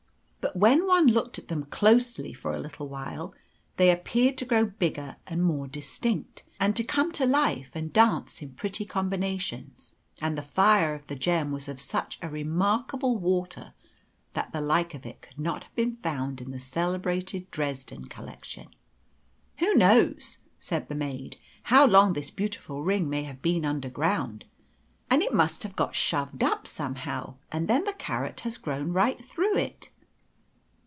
[0.41, 3.33] But when one looked at them closely for a little while
[3.77, 8.41] they appeared to grow bigger and more distinct, and to come to life, and dance
[8.41, 9.93] in pretty combinations.
[10.19, 13.73] And the fire of the gem was of such a remarkable water
[14.33, 18.67] that the like of it could not have been found in the celebrated Dresden collection.
[19.59, 24.45] "Who knows," said the maid, "how long this beautiful ring may have been underground?
[25.09, 29.23] And it must have got shoved up somehow, and then the carrot has grown right
[29.23, 29.91] through it."